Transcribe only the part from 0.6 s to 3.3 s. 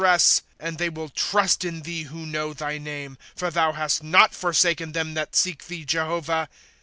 they will trust in thee who know thy name,